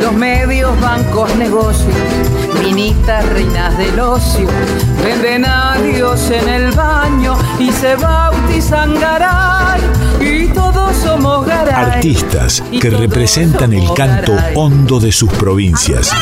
[0.00, 1.94] los medios, bancos, negocios,
[2.62, 4.48] minitas, reinas del ocio,
[5.04, 9.80] venden a Dios en el baño y se bautizan garay
[10.20, 11.74] y todos somos garay.
[11.74, 16.12] Artistas que representan el canto hondo de sus provincias.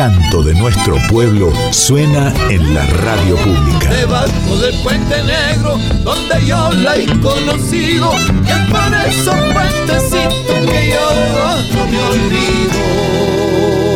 [0.00, 3.90] Canto de nuestro pueblo suena en la radio pública.
[3.90, 11.06] Debajo del puente negro, donde yo la he conocido, y por esos puentecitos que yo
[11.74, 13.89] no me olvido.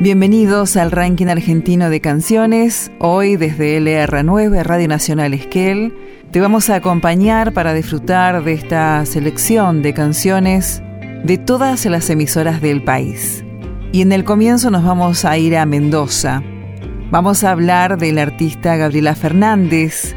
[0.00, 2.92] Bienvenidos al ranking argentino de canciones.
[3.00, 5.92] Hoy desde LR9, Radio Nacional Esquel,
[6.30, 10.84] te vamos a acompañar para disfrutar de esta selección de canciones
[11.24, 13.44] de todas las emisoras del país.
[13.90, 16.44] Y en el comienzo nos vamos a ir a Mendoza.
[17.10, 20.14] Vamos a hablar del artista Gabriela Fernández.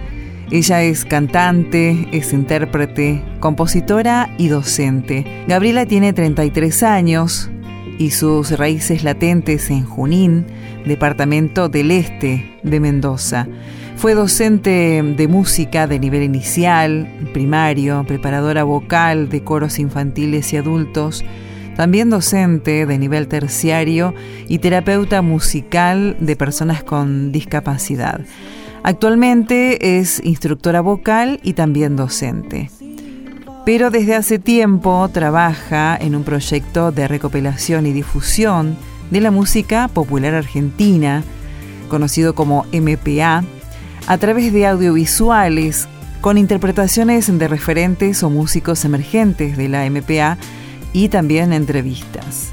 [0.52, 5.26] Ella es cantante, es intérprete, compositora y docente.
[5.48, 7.50] Gabriela tiene 33 años,
[8.02, 10.48] y sus raíces latentes en Junín,
[10.88, 13.48] departamento del este de Mendoza.
[13.96, 21.24] Fue docente de música de nivel inicial, primario, preparadora vocal de coros infantiles y adultos,
[21.76, 24.16] también docente de nivel terciario
[24.48, 28.22] y terapeuta musical de personas con discapacidad.
[28.82, 32.72] Actualmente es instructora vocal y también docente
[33.66, 38.78] pero desde hace tiempo trabaja en un proyecto de recopilación y difusión
[39.12, 41.24] de la música popular argentina,
[41.90, 43.44] conocido como MPA,
[44.08, 45.88] a través de audiovisuales
[46.22, 50.38] con interpretaciones de referentes o músicos emergentes de la MPA
[50.94, 52.52] y también entrevistas.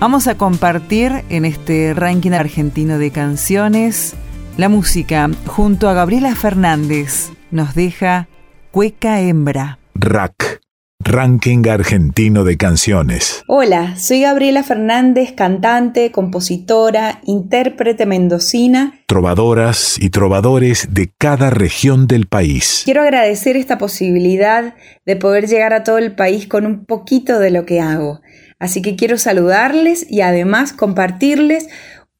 [0.00, 4.14] Vamos a compartir en este ranking argentino de canciones
[4.56, 7.30] la música junto a Gabriela Fernández.
[7.50, 8.28] Nos deja
[8.70, 9.81] Cueca Hembra.
[10.04, 10.60] RAC,
[10.98, 13.44] Ranking Argentino de Canciones.
[13.46, 19.00] Hola, soy Gabriela Fernández, cantante, compositora, intérprete mendocina.
[19.06, 22.82] Trovadoras y trovadores de cada región del país.
[22.84, 24.74] Quiero agradecer esta posibilidad
[25.06, 28.22] de poder llegar a todo el país con un poquito de lo que hago.
[28.58, 31.68] Así que quiero saludarles y además compartirles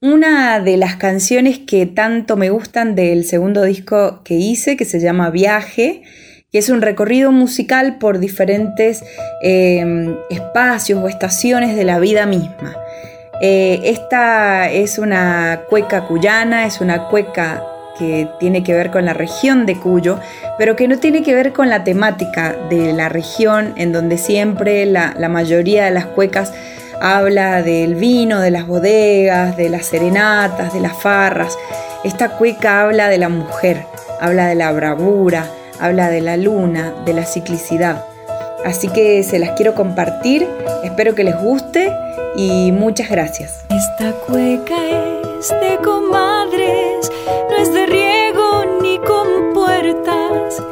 [0.01, 5.01] una de las canciones que tanto me gustan del segundo disco que hice, que se
[5.01, 6.05] llama Viaje
[6.53, 9.03] que es un recorrido musical por diferentes
[9.43, 12.77] eh, espacios o estaciones de la vida misma.
[13.41, 17.65] Eh, esta es una cueca cuyana, es una cueca
[17.99, 20.19] que tiene que ver con la región de Cuyo,
[20.59, 24.87] pero que no tiene que ver con la temática de la región en donde siempre
[24.87, 26.53] la mayoría de las cuecas
[27.01, 31.59] habla del vino, de las bodegas, de las serenatas, de las farras.
[32.05, 33.85] Esta cueca habla de la mujer,
[34.21, 35.47] habla de la bravura,
[35.81, 38.05] habla de la luna, de la ciclicidad.
[38.65, 40.47] Así que se las quiero compartir,
[40.85, 41.93] espero que les guste
[42.37, 43.65] y muchas gracias.
[43.69, 44.77] Esta cueca
[45.39, 47.11] es de comadres,
[47.51, 50.63] no es de riego ni con puertas.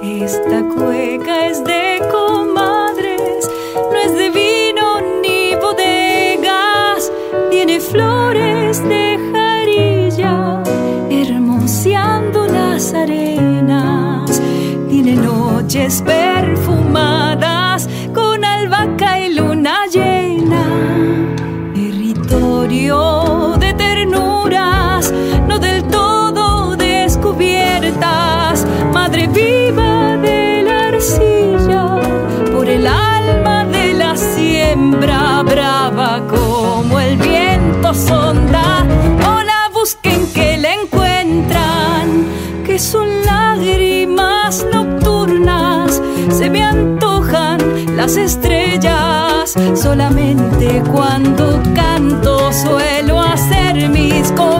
[48.11, 49.55] Las estrellas.
[49.75, 54.60] Solamente cuando canto suelo hacer mis confidencias.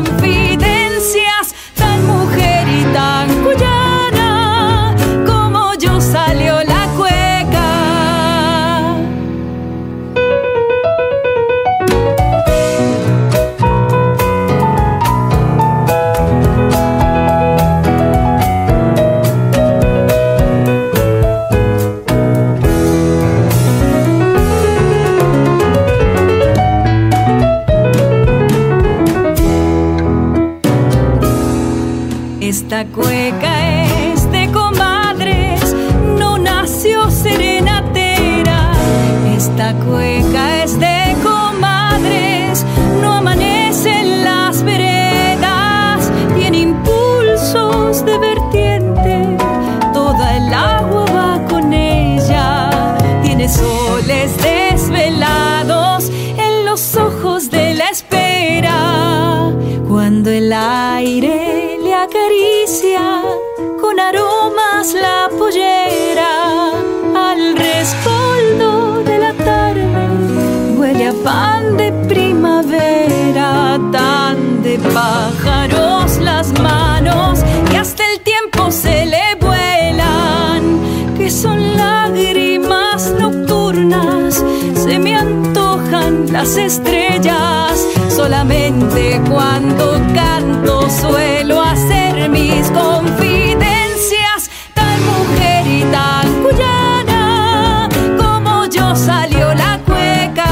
[86.51, 94.51] Las estrellas solamente cuando canto suelo hacer mis confidencias.
[94.75, 97.89] Tan mujer y tan cuyana
[98.19, 100.51] como yo salió la cueca.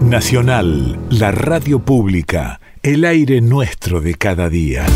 [0.00, 4.86] Nacional, la radio pública, el aire nuestro de cada día.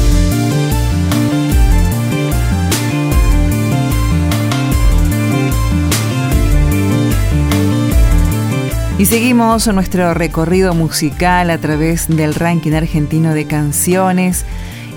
[8.96, 14.44] Y seguimos nuestro recorrido musical a través del ranking argentino de canciones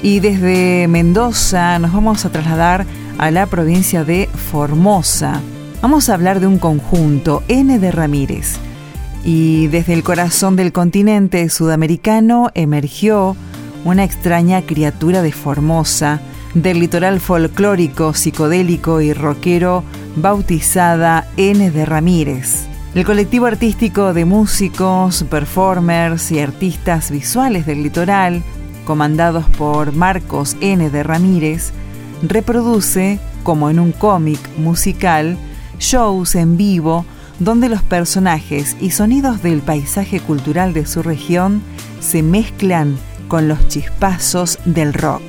[0.04, 2.86] y desde Mendoza nos vamos a trasladar
[3.18, 5.42] a la provincia de Formosa.
[5.82, 8.58] Vamos a hablar de un conjunto, N de Ramírez.
[9.26, 13.36] Y desde el corazón del continente sudamericano emergió
[13.84, 16.22] una extraña criatura de Formosa,
[16.54, 19.84] del litoral folclórico, psicodélico y rockero
[20.16, 22.68] bautizada N de Ramírez.
[22.98, 28.42] El colectivo artístico de músicos, performers y artistas visuales del litoral,
[28.86, 30.90] comandados por Marcos N.
[30.90, 31.74] de Ramírez,
[32.24, 35.38] reproduce, como en un cómic musical,
[35.78, 37.06] shows en vivo
[37.38, 41.62] donde los personajes y sonidos del paisaje cultural de su región
[42.00, 42.98] se mezclan
[43.28, 45.22] con los chispazos del rock.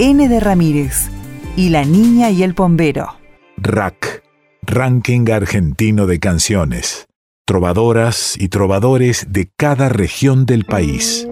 [0.00, 0.28] N.
[0.28, 1.10] de Ramírez
[1.54, 3.18] y La Niña y el Pombero.
[3.56, 4.21] Rack,
[4.64, 7.08] Ranking Argentino de Canciones.
[7.44, 11.26] Trovadoras y trovadores de cada región del país.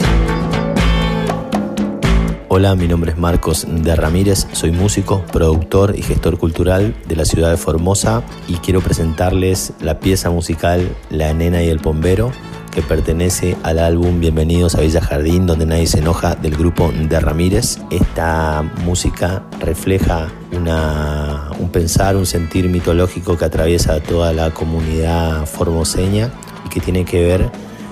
[2.49, 7.25] Hola, mi nombre es Marcos de Ramírez, soy músico, productor y gestor cultural de la
[7.25, 12.33] ciudad de Formosa y quiero presentarles la pieza musical La Nena y el Pombero
[12.71, 17.19] que pertenece al álbum Bienvenidos a Villa Jardín, donde nadie se enoja, del grupo de
[17.19, 17.79] Ramírez.
[17.91, 26.31] Esta música refleja una, un pensar, un sentir mitológico que atraviesa toda la comunidad formoseña
[26.65, 27.51] y que tiene que ver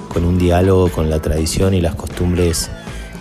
[0.09, 2.71] con un diálogo con la tradición y las costumbres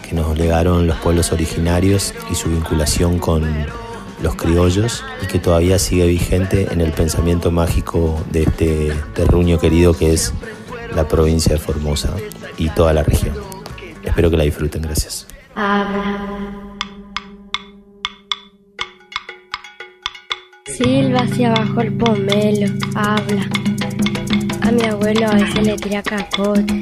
[0.07, 3.43] que nos legaron los pueblos originarios y su vinculación con
[4.21, 9.93] los criollos y que todavía sigue vigente en el pensamiento mágico de este terruño querido
[9.93, 10.33] que es
[10.95, 12.13] la provincia de Formosa
[12.57, 13.35] y toda la región.
[14.03, 15.27] Espero que la disfruten, gracias.
[20.65, 23.49] Silva hacia abajo el pomelo, habla.
[24.61, 26.81] A mi abuelo a veces le tira cacote.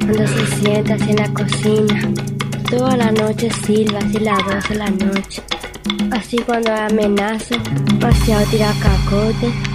[0.00, 2.12] Cuando se sienta en la cocina,
[2.70, 5.42] toda la noche silba así las 12 de la noche.
[6.12, 9.69] Así cuando amenaza, demasiado tira cacote.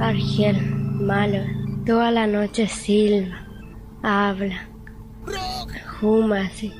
[0.00, 0.56] Argel,
[1.00, 1.42] malo,
[1.86, 3.46] toda la noche silba,
[4.02, 4.68] habla,
[6.00, 6.72] juma así.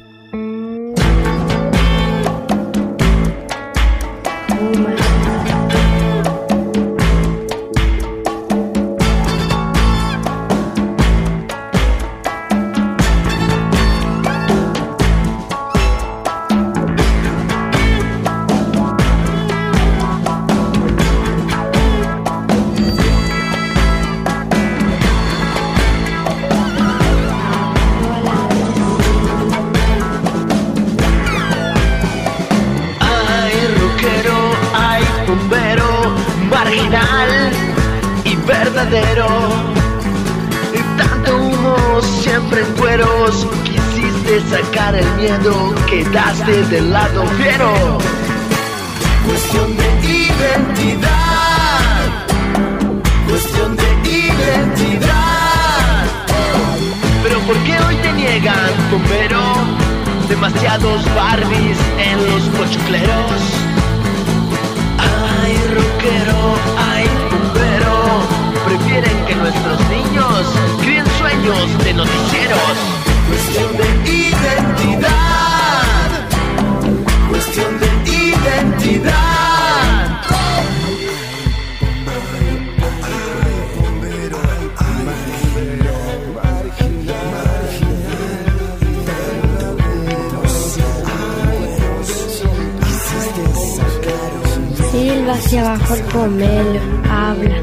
[95.76, 96.80] Abajo el pomelo,
[97.10, 97.56] habla.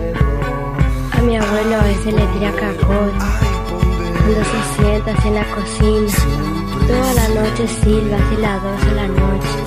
[1.12, 3.18] A mi abuelo a veces le tira capote.
[4.18, 6.14] Cuando se sienta en la cocina,
[6.88, 9.58] toda la noche silba así las dos de la noche.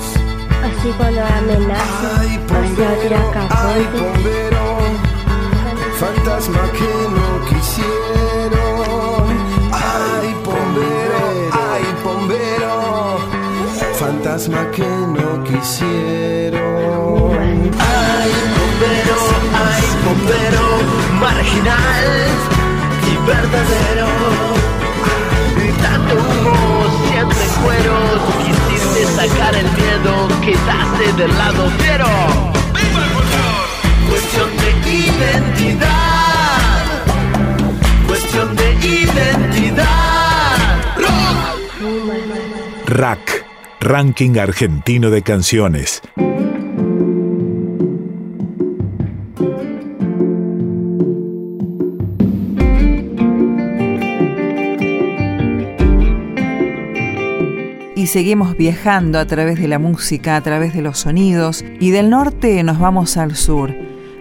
[0.67, 3.99] Así cuando amenaza, hacia tira capote.
[5.99, 9.27] Fantasma que no quisieron.
[9.71, 12.75] Ay, bombero, ay, bombero.
[13.93, 16.27] Fantasma que no quisieron.
[17.97, 19.17] Ay, bombero,
[19.65, 20.65] ay, bombero,
[21.19, 22.07] marginal
[23.09, 24.09] y verdadero.
[25.81, 26.55] Tanto humo,
[27.09, 32.07] siempre cueros, quisiste sacar el miedo, quedaste del lado cero.
[34.09, 35.87] Cuestión de identidad,
[38.07, 39.85] cuestión de identidad.
[40.97, 42.89] Rock.
[42.89, 43.45] Rack,
[43.81, 46.01] Ranking Argentino de Canciones.
[58.07, 62.63] Seguimos viajando a través de la música, a través de los sonidos, y del norte
[62.63, 63.73] nos vamos al sur,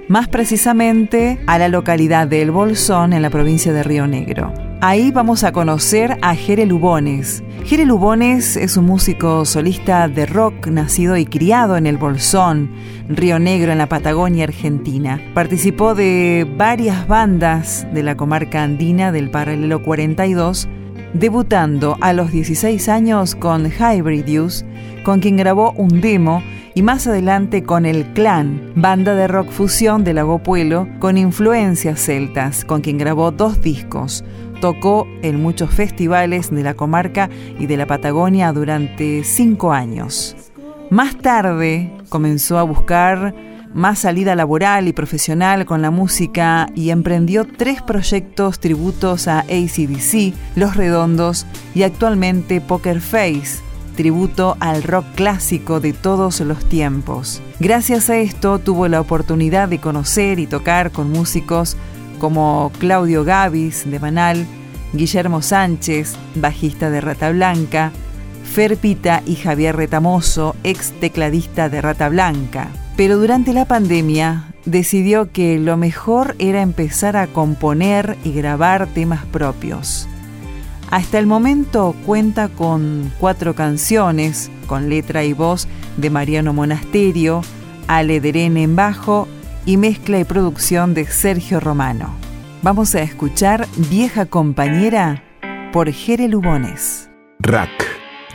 [0.08, 4.52] más precisamente a la localidad de El Bolsón en la provincia de Río Negro.
[4.80, 7.42] Ahí vamos a conocer a Jere Lubones.
[7.64, 12.70] Jere Lubones es un músico solista de rock nacido y criado en El Bolsón,
[13.08, 15.20] Río Negro en la Patagonia Argentina.
[15.34, 20.68] Participó de varias bandas de la comarca andina del Paralelo 42
[21.18, 24.64] debutando a los 16 años con Hybrid Use,
[25.04, 26.42] con quien grabó un demo,
[26.74, 32.00] y más adelante con El Clan, banda de rock fusión de Lago Puelo con influencias
[32.00, 34.24] celtas, con quien grabó dos discos.
[34.60, 40.36] Tocó en muchos festivales de la comarca y de la Patagonia durante cinco años.
[40.90, 43.34] Más tarde comenzó a buscar
[43.76, 50.34] más salida laboral y profesional con la música y emprendió tres proyectos tributos a ACDC,
[50.56, 53.60] Los Redondos y actualmente Poker Face,
[53.94, 57.42] tributo al rock clásico de todos los tiempos.
[57.60, 61.76] Gracias a esto tuvo la oportunidad de conocer y tocar con músicos
[62.18, 64.46] como Claudio Gavis de Manal,
[64.94, 67.92] Guillermo Sánchez, bajista de Rata Blanca,
[68.42, 72.70] Fer Pita y Javier Retamoso, ex tecladista de Rata Blanca.
[72.96, 79.24] Pero durante la pandemia decidió que lo mejor era empezar a componer y grabar temas
[79.26, 80.08] propios.
[80.90, 87.42] Hasta el momento cuenta con cuatro canciones, con letra y voz de Mariano Monasterio,
[87.88, 89.28] Ale en bajo
[89.64, 92.14] y mezcla y producción de Sergio Romano.
[92.62, 95.22] Vamos a escuchar Vieja Compañera
[95.72, 97.10] por Jere Lubones.
[97.40, 97.70] Rack,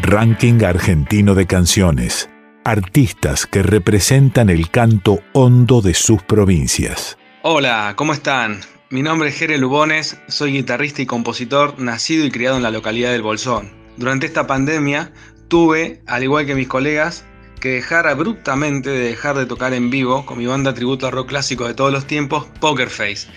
[0.01, 2.30] Ranking Argentino de Canciones.
[2.63, 7.18] Artistas que representan el canto hondo de sus provincias.
[7.41, 8.62] Hola, ¿cómo están?
[8.91, 13.13] Mi nombre es Jere Lubones, soy guitarrista y compositor nacido y criado en la localidad
[13.13, 13.72] del Bolsón.
[13.98, 15.12] Durante esta pandemia
[15.48, 17.25] tuve, al igual que mis colegas,
[17.60, 21.30] que dejar abruptamente de dejar de tocar en vivo con mi banda tributo a rock
[21.30, 23.27] clásico de todos los tiempos, Poker Face,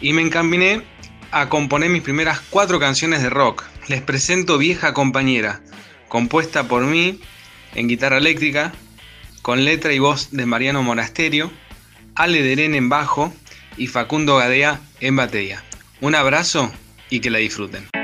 [0.00, 0.80] y me encaminé
[1.32, 3.62] a componer mis primeras cuatro canciones de rock.
[3.88, 5.60] Les presento Vieja Compañera,
[6.08, 7.20] compuesta por mí
[7.74, 8.72] en guitarra eléctrica,
[9.42, 11.50] con letra y voz de Mariano Monasterio,
[12.14, 13.32] Ale Derén en bajo
[13.76, 15.64] y Facundo Gadea en batería.
[16.00, 16.70] Un abrazo
[17.08, 17.99] y que la disfruten.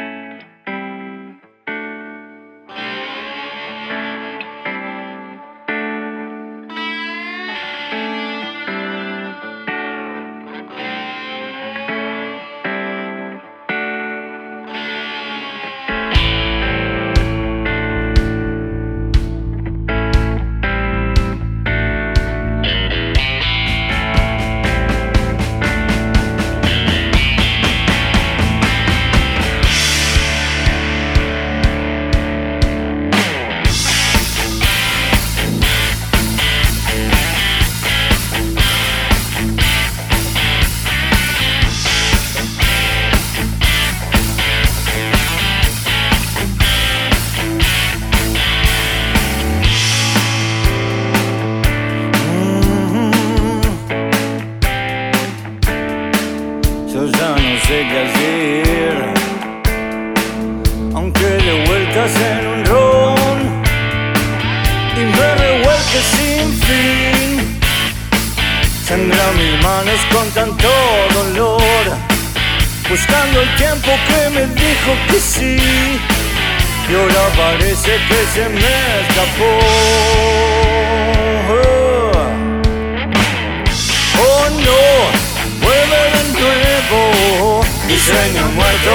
[88.06, 88.94] Sueño muerto.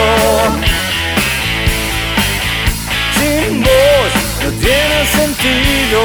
[3.17, 4.11] Sin vos
[4.43, 5.99] no tiene sentido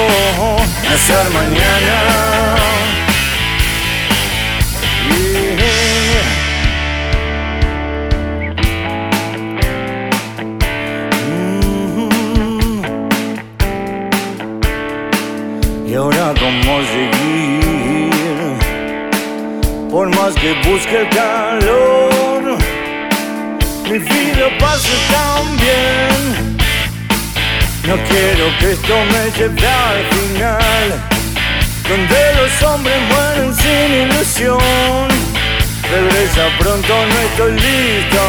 [0.93, 1.97] hacer mañana.
[15.89, 18.11] Y ahora cómo seguir,
[19.91, 22.06] por más que busque el calor,
[23.89, 26.57] mi vida pasa tan bien.
[27.87, 30.87] No quiero que esto me lleve al final,
[31.89, 35.09] donde los hombres mueren sin ilusión.
[35.89, 38.21] Regresa pronto, no estoy listo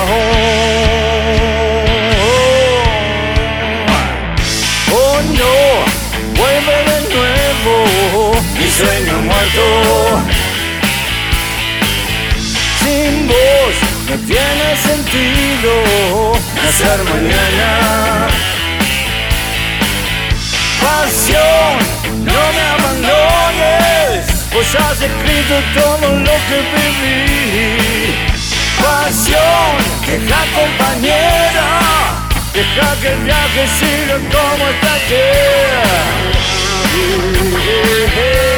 [4.93, 5.55] Oh no,
[6.39, 9.63] vuelve de nuevo, mi sueño muerto.
[12.79, 16.33] Sin vos no tiene sentido
[16.67, 18.27] hacer mañana.
[20.81, 21.77] Pasión,
[22.23, 28.15] no me abandones, pues has escrito todo lo que viví.
[28.79, 31.67] Pasión, deja compañera,
[32.53, 35.27] deja que el viaje siga como aquí.
[38.19, 38.56] Oh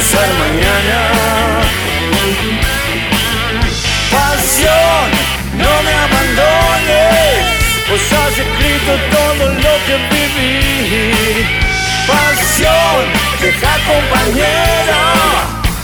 [0.00, 0.98] hacer mañana.
[4.10, 5.06] Pasión,
[5.62, 7.36] no me abandones,
[7.88, 11.46] pues has escrito todo lo que viví.
[12.06, 13.02] Pasión,
[13.40, 15.02] deja compañera.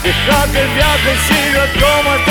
[0.03, 2.26] Deja que el viaje siga como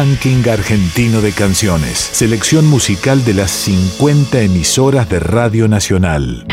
[0.00, 1.98] Ranking Argentino de Canciones.
[1.98, 6.46] Selección musical de las 50 emisoras de Radio Nacional.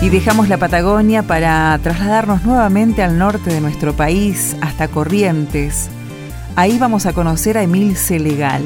[0.00, 5.90] Y dejamos la Patagonia para trasladarnos nuevamente al norte de nuestro país, hasta Corrientes.
[6.56, 8.62] Ahí vamos a conocer a Emilce Legal.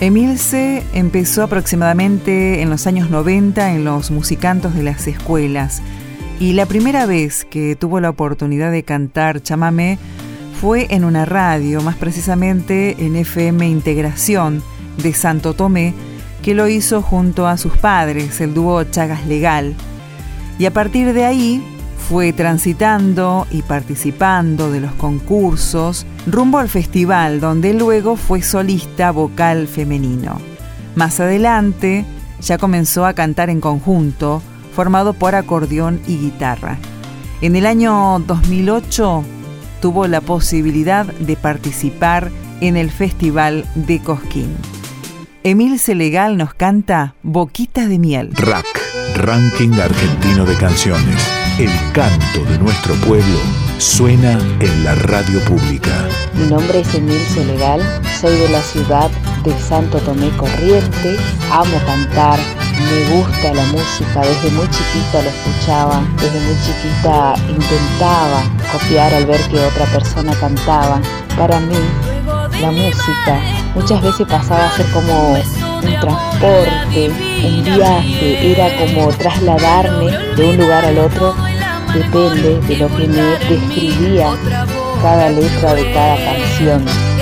[0.00, 5.82] Emilce empezó aproximadamente en los años 90 en los musicantos de las escuelas
[6.38, 9.98] y la primera vez que tuvo la oportunidad de cantar chamamé
[10.60, 14.62] fue en una radio, más precisamente en FM Integración
[15.02, 15.94] de Santo Tomé,
[16.42, 19.74] que lo hizo junto a sus padres, el dúo Chagas Legal.
[20.60, 21.77] Y a partir de ahí
[22.08, 29.68] fue transitando y participando de los concursos rumbo al festival donde luego fue solista vocal
[29.68, 30.38] femenino.
[30.94, 32.06] Más adelante
[32.40, 34.40] ya comenzó a cantar en conjunto,
[34.74, 36.78] formado por acordeón y guitarra.
[37.42, 39.24] En el año 2008
[39.82, 42.30] tuvo la posibilidad de participar
[42.62, 44.56] en el Festival de Cosquín.
[45.44, 48.30] Emil Selegal nos canta Boquita de Miel.
[48.34, 48.66] Rack.
[49.16, 51.37] Ranking Argentino de Canciones.
[51.58, 53.40] El canto de nuestro pueblo
[53.78, 55.90] suena en la radio pública.
[56.34, 57.82] Mi nombre es Emil Legal,
[58.20, 59.10] soy de la ciudad
[59.42, 61.18] de Santo Tomé Corrientes,
[61.50, 62.38] amo cantar,
[62.78, 69.26] me gusta la música, desde muy chiquita lo escuchaba, desde muy chiquita intentaba copiar al
[69.26, 71.00] ver que otra persona cantaba.
[71.36, 71.74] Para mí,
[72.60, 73.40] la música
[73.74, 75.36] muchas veces pasaba a ser como
[75.82, 77.10] un transporte,
[77.44, 81.34] un viaje, era como trasladarme de un lugar al otro,
[81.94, 84.36] depende de lo que me describía
[85.02, 87.17] cada letra de cada canción.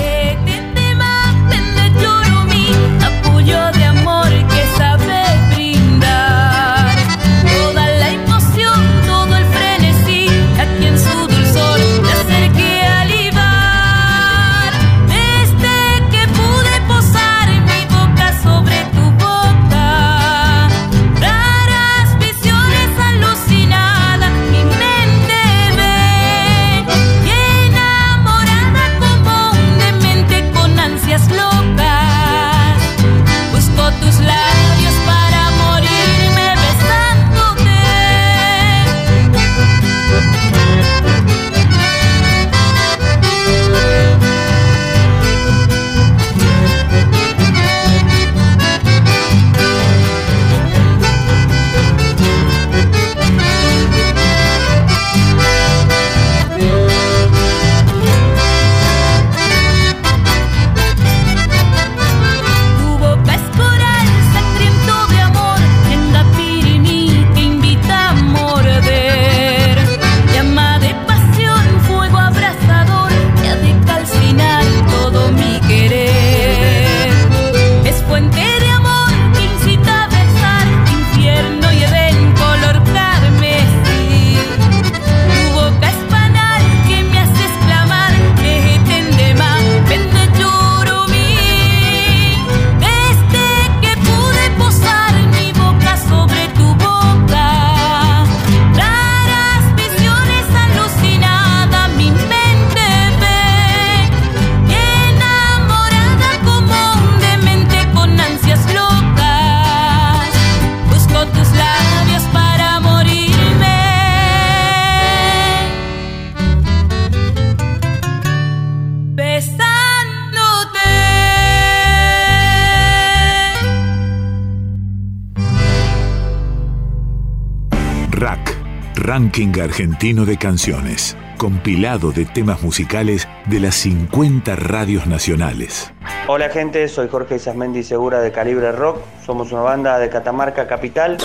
[129.17, 135.91] Ranking Argentino de Canciones, compilado de temas musicales de las 50 radios nacionales.
[136.27, 141.17] Hola gente, soy Jorge Isasmendi Segura de Calibre Rock, somos una banda de Catamarca Capital.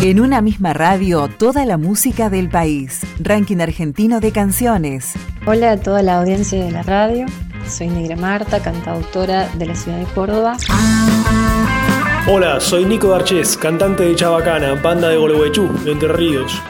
[0.00, 5.14] En una misma radio, toda la música del país, Ranking Argentino de Canciones.
[5.44, 7.26] Hola a toda la audiencia de la radio,
[7.66, 10.56] soy Negra Marta, cantautora de la ciudad de Córdoba.
[12.28, 16.62] Hola, soy Nico Darches, cantante de Chabacana, banda de Gualeguaychú, de Entre Ríos.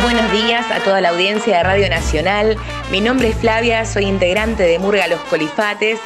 [0.00, 2.56] Buenos días a toda la audiencia de Radio Nacional.
[2.90, 5.98] Mi nombre es Flavia, soy integrante de Murga Los Colifates,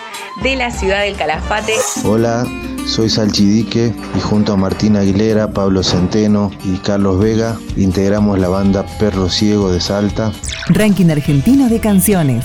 [0.42, 1.75] de la ciudad del Calafate.
[2.05, 2.44] Hola,
[2.87, 8.85] soy Salchidique y junto a Martín Aguilera, Pablo Centeno y Carlos Vega integramos la banda
[8.99, 10.33] Perro Ciego de Salta.
[10.68, 12.44] Ranking Argentino de Canciones.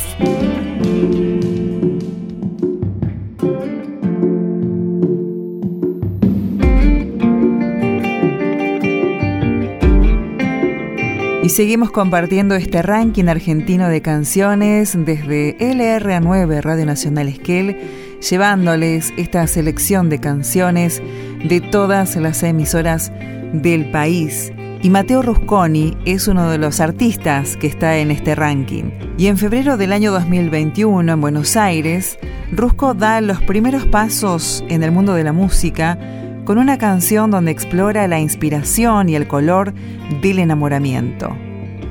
[11.52, 17.78] Seguimos compartiendo este ranking argentino de canciones desde LRA9 Radio Nacional Esquel,
[18.22, 21.04] llevándoles esta selección de canciones
[21.44, 23.12] de todas las emisoras
[23.52, 24.54] del país.
[24.82, 28.86] Y Mateo Rusconi es uno de los artistas que está en este ranking.
[29.18, 32.18] Y en febrero del año 2021, en Buenos Aires,
[32.54, 36.00] Rusco da los primeros pasos en el mundo de la música
[36.46, 39.74] con una canción donde explora la inspiración y el color
[40.22, 41.36] del enamoramiento.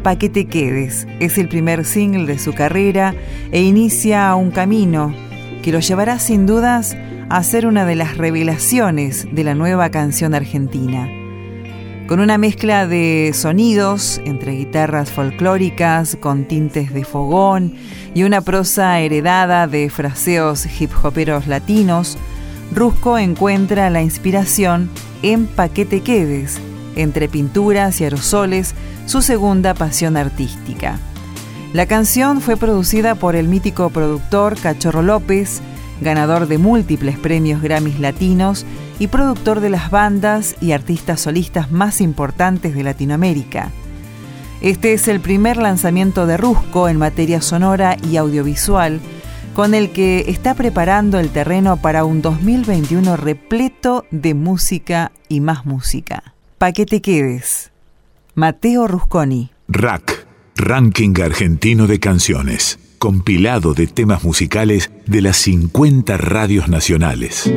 [0.02, 3.14] Pa' que te quedes es el primer single de su carrera
[3.52, 5.14] e inicia un camino
[5.62, 6.96] que lo llevará sin dudas
[7.28, 11.08] a ser una de las revelaciones de la nueva canción argentina.
[12.08, 17.74] Con una mezcla de sonidos entre guitarras folclóricas con tintes de fogón
[18.14, 22.18] y una prosa heredada de fraseos hip hoperos latinos,
[22.74, 24.88] Rusco encuentra la inspiración
[25.22, 26.58] en Paquete Quedes,
[26.94, 28.74] entre pinturas y aerosoles,
[29.06, 30.98] su segunda pasión artística.
[31.72, 35.60] La canción fue producida por el mítico productor Cachorro López,
[36.00, 38.64] ganador de múltiples premios Grammys latinos
[38.98, 43.70] y productor de las bandas y artistas solistas más importantes de Latinoamérica.
[44.60, 49.00] Este es el primer lanzamiento de Rusco en materia sonora y audiovisual,
[49.54, 55.66] con el que está preparando el terreno para un 2021 repleto de música y más
[55.66, 56.34] música.
[56.58, 57.70] Pa' que te quedes.
[58.34, 59.50] Mateo Rusconi.
[59.68, 67.52] Rack, Ranking Argentino de Canciones, compilado de temas musicales de las 50 radios nacionales.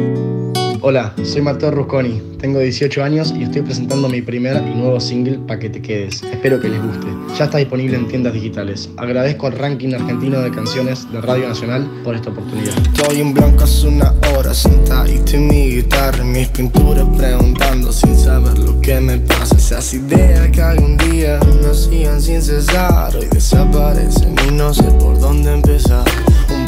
[0.86, 5.39] Hola, soy Mateo Rusconi, tengo 18 años y estoy presentando mi primer y nuevo single
[5.48, 6.22] Pa' que te quedes.
[6.24, 7.08] Espero que les guste.
[7.38, 8.89] Ya está disponible en tiendas digitales.
[8.98, 12.74] Agradezco al ranking argentino de canciones de Radio Nacional por esta oportunidad.
[12.98, 18.17] Estoy en blanco hace una hora sentadito en mi guitarra, en mis pinturas preguntando sin
[18.17, 19.56] saber lo que me pasa.
[19.56, 25.17] Esas ideas que algún día me hacían sin cesar, hoy desaparecen y no sé por
[25.17, 26.04] dónde empezar.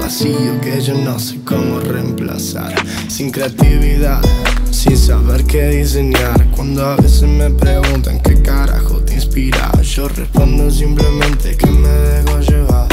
[0.06, 2.76] Vacío que yo no sé cómo reemplazar.
[3.08, 4.22] Sin creatividad,
[4.70, 6.46] sin saber qué diseñar.
[6.52, 12.40] Cuando a veces me preguntan qué carajo te inspira, yo respondo simplemente que me dejo
[12.40, 12.88] llevar.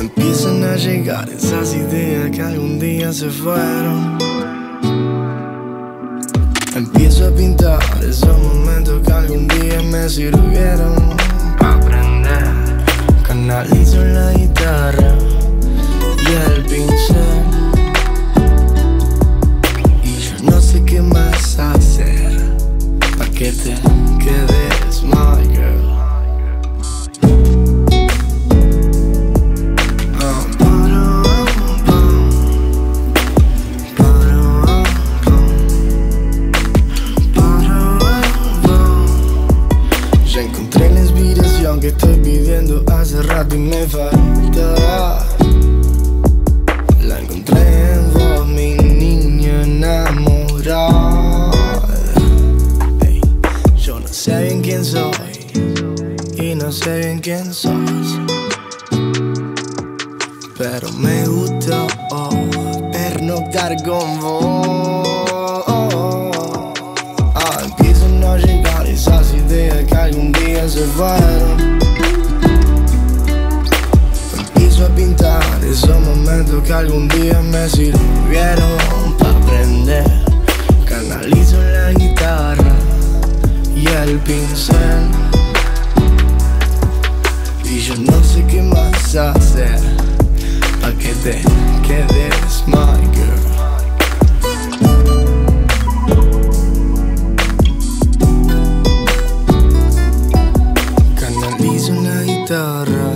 [0.00, 4.18] Empiezan a llegar esas ideas que algún día se fueron.
[6.74, 11.19] Empiezo a pintar esos momentos que algún día me sirvieron
[88.40, 89.80] sé qué más hacer.
[90.80, 91.42] Pa' que te
[91.86, 93.44] quedes, my girl.
[101.18, 103.12] Canalizo una guitarra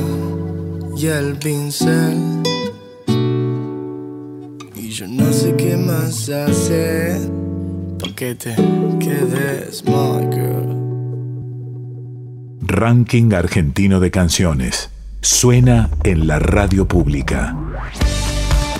[0.96, 2.42] y el pincel.
[4.76, 7.18] Y yo no sé qué más hacer.
[7.98, 8.54] Pa' que te
[8.98, 10.74] quedes, my girl.
[12.62, 14.93] Ranking Argentino de Canciones.
[15.24, 17.56] Suena en la radio pública.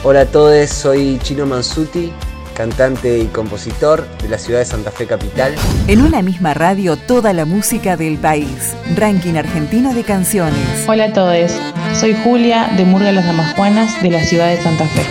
[0.02, 2.12] Hola a todos, soy Chino Mansuti,
[2.54, 5.54] cantante y compositor de la ciudad de Santa Fe Capital.
[5.86, 8.76] En una misma radio, toda la música del país.
[8.94, 10.84] Ranking Argentino de Canciones.
[10.86, 11.58] Hola a todos,
[11.98, 15.02] soy Julia de Murga Las Damajuanas de la ciudad de Santa Fe.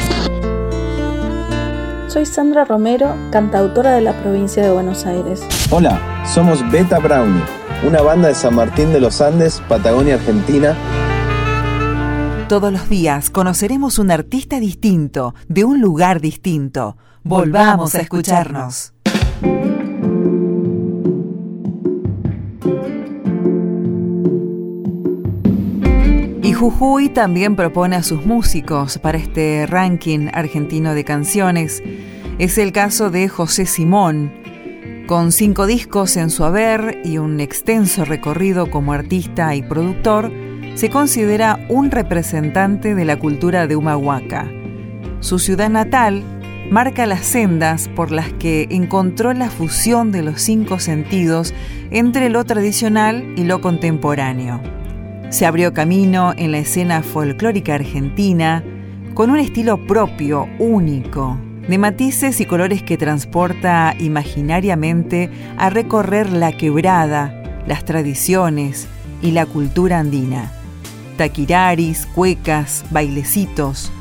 [2.09, 5.41] Soy Sandra Romero, cantautora de la provincia de Buenos Aires.
[5.71, 5.99] Hola,
[6.31, 7.41] somos Beta Brownie,
[7.83, 10.77] una banda de San Martín de los Andes, Patagonia, Argentina.
[12.53, 16.97] Todos los días conoceremos un artista distinto, de un lugar distinto.
[17.23, 18.93] Volvamos a escucharnos.
[26.43, 31.81] Y Jujuy también propone a sus músicos para este ranking argentino de canciones.
[32.37, 34.31] Es el caso de José Simón,
[35.07, 40.31] con cinco discos en su haber y un extenso recorrido como artista y productor,
[40.75, 44.51] se considera un representante de la cultura de Humahuaca.
[45.19, 46.23] Su ciudad natal
[46.69, 51.53] marca las sendas por las que encontró la fusión de los cinco sentidos
[51.91, 54.61] entre lo tradicional y lo contemporáneo.
[55.29, 58.63] Se abrió camino en la escena folclórica argentina
[59.13, 66.51] con un estilo propio, único, de matices y colores que transporta imaginariamente a recorrer la
[66.51, 68.87] quebrada, las tradiciones
[69.21, 70.51] y la cultura andina.
[71.17, 73.91] Taquiraris, cuecas, bailecitos,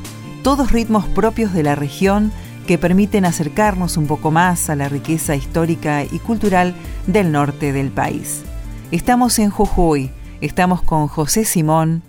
[0.43, 2.31] todos ritmos propios de la región
[2.67, 6.73] que permiten acercarnos un poco más a la riqueza histórica y cultural
[7.07, 8.41] del norte del país.
[8.91, 12.03] Estamos en Jujuy, estamos con José Simón,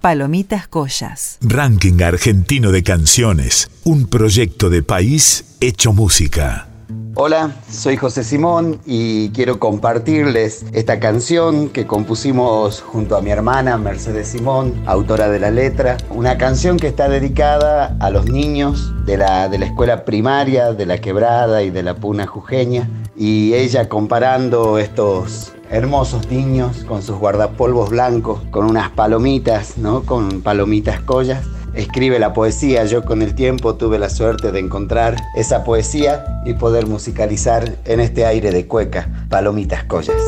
[0.00, 1.38] Palomitas Collas.
[1.42, 6.69] Ranking Argentino de Canciones, un proyecto de país hecho música.
[7.14, 13.76] Hola, soy José Simón y quiero compartirles esta canción que compusimos junto a mi hermana
[13.76, 15.96] Mercedes Simón, autora de la letra.
[16.10, 20.86] Una canción que está dedicada a los niños de la, de la escuela primaria, de
[20.86, 22.88] la quebrada y de la puna jujeña.
[23.16, 30.02] Y ella comparando estos hermosos niños con sus guardapolvos blancos, con unas palomitas, ¿no?
[30.02, 32.84] Con palomitas collas escribe la poesía.
[32.84, 38.00] Yo con el tiempo tuve la suerte de encontrar esa poesía y poder musicalizar en
[38.00, 40.20] este aire de cueca, Palomitas Collas.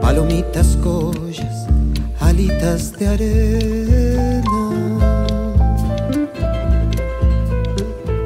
[0.00, 1.66] Palomitas collas,
[2.20, 4.42] alitas de arena.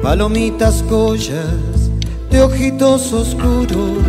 [0.01, 1.91] Palomitas collas,
[2.31, 4.03] de ojitos oscuros,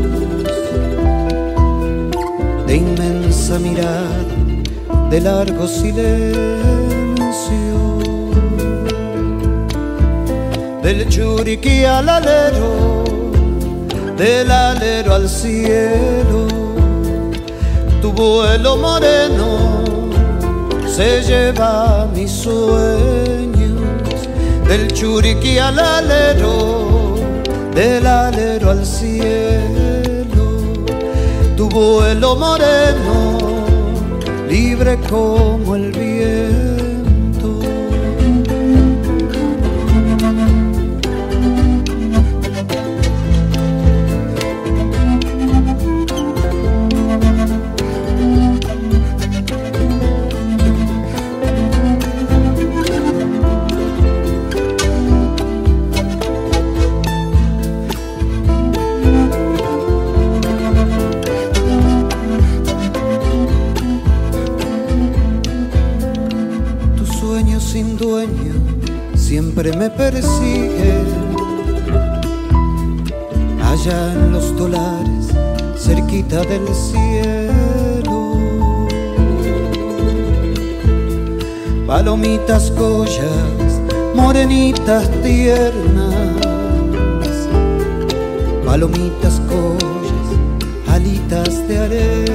[2.67, 4.27] de inmensa mirada,
[5.11, 6.69] de largo silencio.
[10.83, 13.05] del churiqui al alero,
[14.19, 16.49] del alero al cielo.
[18.03, 19.85] Tu vuelo moreno
[20.87, 23.81] se lleva mis sueños,
[24.67, 27.15] del churiqui al alero,
[27.73, 30.47] del alero al cielo.
[31.57, 33.39] Tu vuelo moreno,
[34.49, 36.58] libre como el viento.
[69.61, 71.03] Siempre me persigue.
[73.61, 75.29] Allá en los dólares,
[75.77, 78.39] cerquita del cielo.
[81.87, 83.81] Palomitas collas,
[84.15, 86.15] morenitas tiernas.
[88.65, 90.29] Palomitas collas,
[90.87, 92.35] alitas de arena.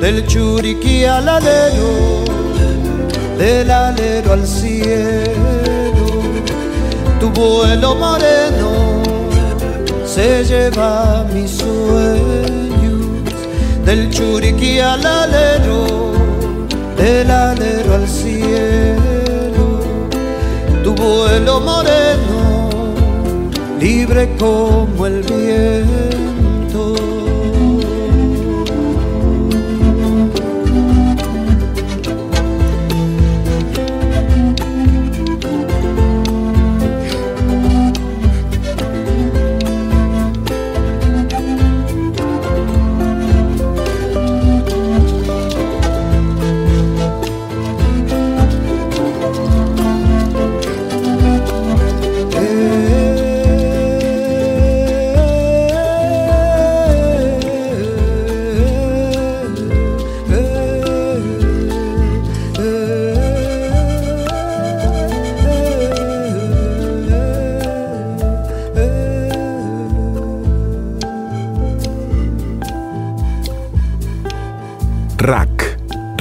[0.00, 2.31] Del churiquí al alero,
[3.38, 6.06] del alero al cielo,
[7.20, 9.02] tu vuelo moreno
[10.04, 13.00] se lleva mis sueños.
[13.84, 16.12] Del churiquí al alero,
[16.96, 19.80] del alero al cielo,
[20.84, 22.92] tu vuelo moreno,
[23.80, 26.01] libre como el viento.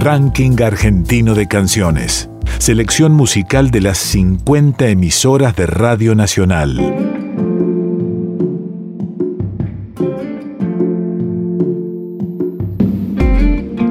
[0.02, 2.28] Ranking Argentino de Canciones.
[2.58, 6.80] Selección musical de las 50 emisoras de Radio Nacional.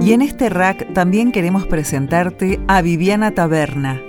[0.03, 4.03] Y en este rack también queremos presentarte a Viviana Taberna.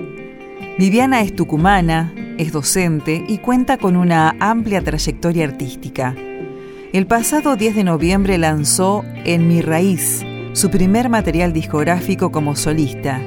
[0.79, 6.15] Viviana es tucumana, es docente y cuenta con una amplia trayectoria artística.
[6.93, 13.21] El pasado 10 de noviembre lanzó En mi raíz, su primer material discográfico como solista.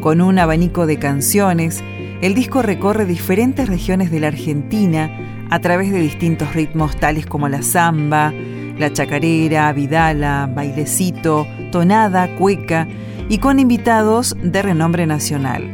[0.00, 1.82] Con un abanico de canciones,
[2.22, 7.48] el disco recorre diferentes regiones de la Argentina a través de distintos ritmos tales como
[7.48, 8.32] la samba,
[8.78, 12.88] la chacarera, vidala, bailecito, tonada, cueca
[13.28, 15.70] y con invitados de renombre nacional.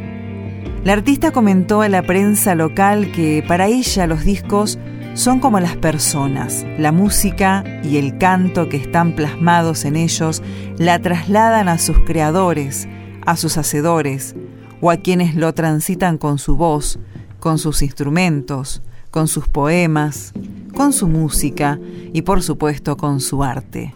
[0.83, 4.77] La artista comentó a la prensa local que para ella los discos
[5.17, 10.43] son como las personas, la música y el canto que están plasmados en ellos
[10.77, 12.87] la trasladan a sus creadores,
[13.25, 14.35] a sus hacedores
[14.79, 16.99] o a quienes lo transitan con su voz,
[17.39, 20.33] con sus instrumentos, con sus poemas,
[20.75, 21.79] con su música
[22.13, 23.95] y por supuesto con su arte.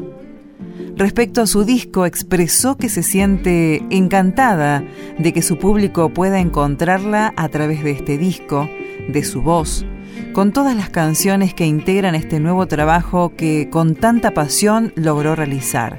[0.95, 4.83] Respecto a su disco, expresó que se siente encantada
[5.17, 8.69] de que su público pueda encontrarla a través de este disco,
[9.07, 9.85] de su voz,
[10.33, 15.97] con todas las canciones que integran este nuevo trabajo que con tanta pasión logró realizar.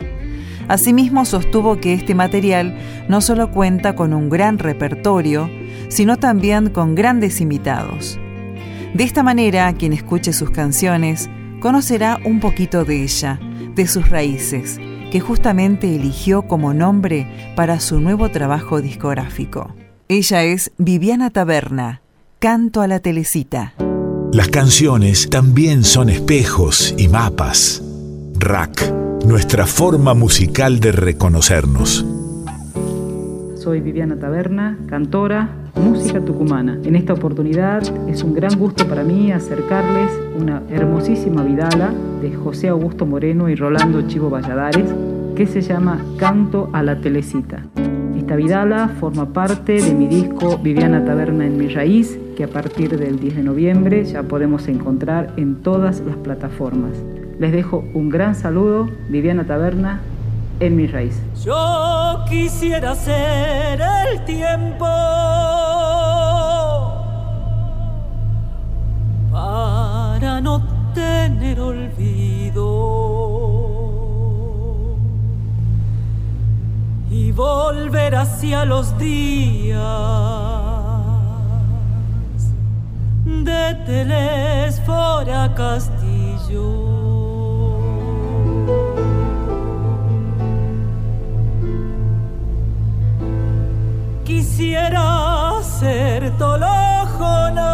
[0.68, 2.76] Asimismo, sostuvo que este material
[3.08, 5.50] no solo cuenta con un gran repertorio,
[5.88, 8.18] sino también con grandes invitados.
[8.94, 11.28] De esta manera, quien escuche sus canciones
[11.60, 13.38] conocerá un poquito de ella,
[13.74, 14.78] de sus raíces,
[15.10, 19.74] que justamente eligió como nombre para su nuevo trabajo discográfico.
[20.08, 22.02] Ella es Viviana Taberna,
[22.38, 23.74] Canto a la Telecita.
[24.32, 27.82] Las canciones también son espejos y mapas.
[28.38, 28.92] Rack,
[29.24, 32.04] nuestra forma musical de reconocernos.
[33.54, 36.78] Soy Viviana Taberna, cantora, música tucumana.
[36.84, 42.68] En esta oportunidad es un gran gusto para mí acercarles una hermosísima vidala de José
[42.68, 44.94] Augusto Moreno y Rolando Chivo Valladares
[45.34, 47.64] que se llama Canto a la Telecita.
[48.16, 52.96] Esta vidala forma parte de mi disco Viviana Taberna en mi raíz, que a partir
[52.96, 56.92] del 10 de noviembre ya podemos encontrar en todas las plataformas.
[57.40, 60.00] Les dejo un gran saludo, Viviana Taberna,
[61.44, 64.86] Yo quisiera ser el tiempo
[69.32, 70.62] para no
[70.94, 72.62] tener olvido
[77.10, 79.80] y volver hacia los días
[83.26, 87.01] de Telesfora Castillo.
[94.54, 97.72] Quisiera ser Tolojona,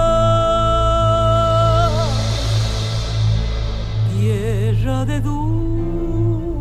[4.17, 6.55] tierra de dulces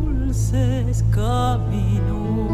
[1.11, 2.49] caminos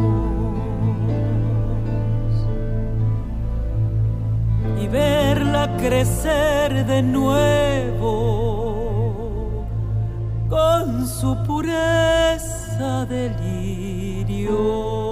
[4.82, 8.04] y verla crecer de nuevo
[10.50, 15.03] con su pureza de lirio.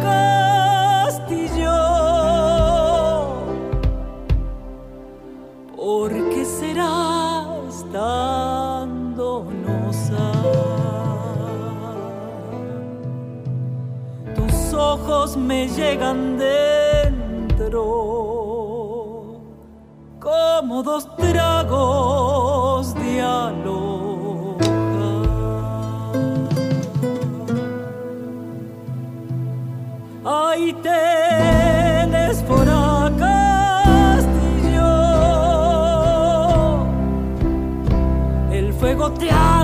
[0.00, 1.78] Castillo.
[5.76, 10.32] ¿Por qué serás tan donosa?
[14.34, 17.82] Tus ojos me llegan dentro
[20.20, 22.37] como dos tragos
[30.68, 32.68] Ahí tenés por
[33.16, 33.38] castillo.
[38.52, 39.57] El fuego te anda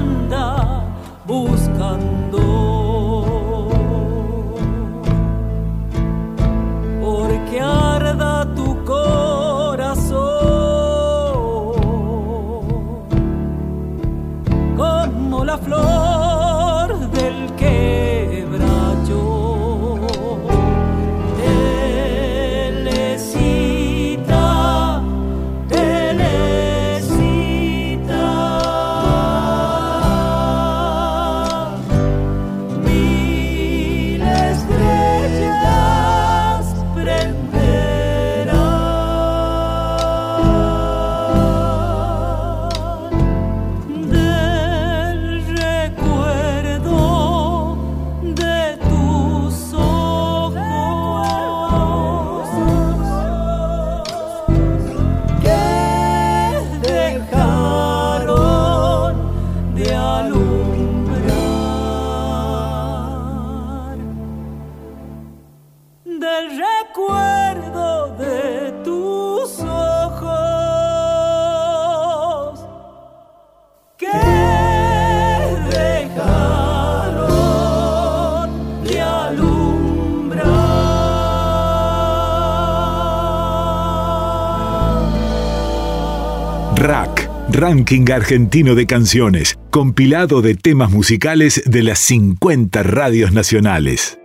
[87.66, 94.18] Ranking Argentino de Canciones, compilado de temas musicales de las 50 radios nacionales.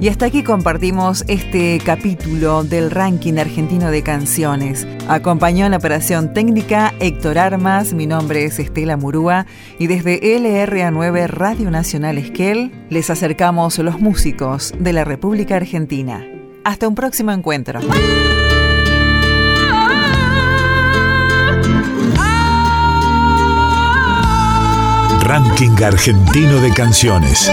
[0.00, 4.86] Y hasta aquí compartimos este capítulo del ranking argentino de canciones.
[5.08, 9.44] Acompañó en la operación técnica Héctor Armas, mi nombre es Estela Murúa
[9.78, 16.26] y desde LRA9 Radio Nacional Esquel les acercamos los músicos de la República Argentina.
[16.64, 17.80] Hasta un próximo encuentro.
[25.20, 27.52] Ranking Argentino de Canciones.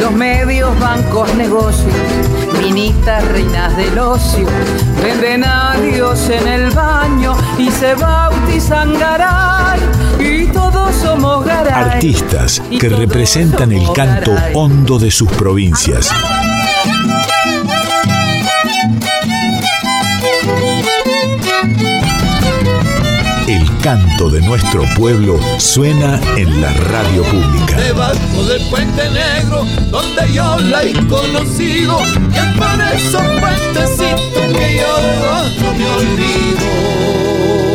[0.00, 1.94] los medios, bancos, negocios,
[2.58, 4.46] ministas, reinas del ocio,
[5.02, 9.80] venden a Dios en el baño y se bautizan Garay
[10.18, 11.94] y todos somos Garay.
[11.94, 16.10] Artistas que representan el canto hondo de sus provincias.
[23.82, 27.76] Canto de nuestro pueblo suena en la radio pública.
[27.76, 34.96] Debajo del puente negro, donde yo la he conocido, y por esos puentecitos que yo
[35.02, 37.69] debajo me olvido.